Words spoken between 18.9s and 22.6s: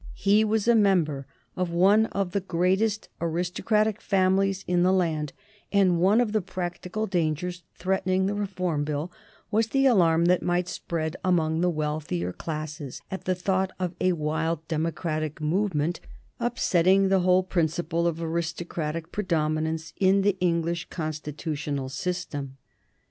predominance in the English constitutional system.